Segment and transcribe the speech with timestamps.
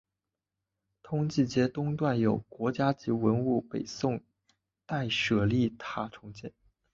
[1.03, 4.19] 通济街东段有国家级文物北宋
[4.87, 6.51] 代舍利塔重建。